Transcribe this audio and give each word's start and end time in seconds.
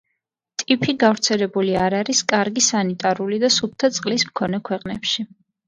ტიფი 0.61 0.95
გავრცელებული 1.03 1.75
არ 1.83 1.97
არის 1.99 2.23
კარგი 2.35 2.65
სანიტარული 2.69 3.41
და 3.47 3.53
სუფთა 3.59 3.93
წყლის 4.01 4.29
მქონე 4.33 4.65
ქვეყნებში. 4.71 5.31